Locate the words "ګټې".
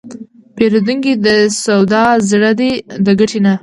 3.19-3.39